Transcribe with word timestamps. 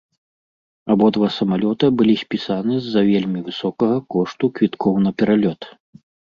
Абодва 0.93 1.29
самалёта 1.39 1.85
былі 1.99 2.15
спісаны 2.23 2.73
з-за 2.87 3.01
вельмі 3.11 3.39
высокага 3.53 3.97
кошту 4.17 4.53
квіткоў 4.59 5.01
на 5.07 5.11
пералёт. 5.23 5.61